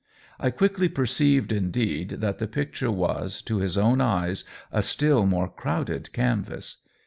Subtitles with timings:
[0.39, 5.47] I quickly perceived, indeed, that the picture was, to his own eyes, a still more
[5.47, 6.77] crowded canvas.